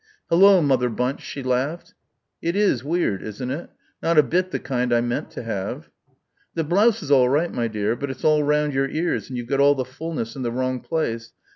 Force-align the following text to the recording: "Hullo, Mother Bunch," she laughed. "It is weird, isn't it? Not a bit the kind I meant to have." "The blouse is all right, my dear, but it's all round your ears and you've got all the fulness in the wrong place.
"Hullo, 0.31 0.63
Mother 0.63 0.89
Bunch," 0.89 1.21
she 1.21 1.43
laughed. 1.43 1.93
"It 2.41 2.55
is 2.55 2.83
weird, 2.83 3.21
isn't 3.21 3.51
it? 3.51 3.69
Not 4.01 4.17
a 4.17 4.23
bit 4.23 4.49
the 4.49 4.57
kind 4.57 4.91
I 4.91 4.99
meant 4.99 5.29
to 5.33 5.43
have." 5.43 5.91
"The 6.55 6.63
blouse 6.63 7.03
is 7.03 7.11
all 7.11 7.29
right, 7.29 7.53
my 7.53 7.67
dear, 7.67 7.95
but 7.95 8.09
it's 8.09 8.23
all 8.23 8.41
round 8.41 8.73
your 8.73 8.89
ears 8.89 9.29
and 9.29 9.37
you've 9.37 9.45
got 9.45 9.59
all 9.59 9.75
the 9.75 9.85
fulness 9.85 10.35
in 10.35 10.41
the 10.41 10.51
wrong 10.51 10.79
place. 10.79 11.33